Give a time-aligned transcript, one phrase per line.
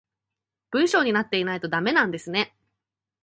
[0.71, 2.55] 文章になってないとダメなんですね